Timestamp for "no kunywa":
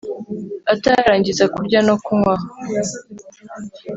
1.87-2.35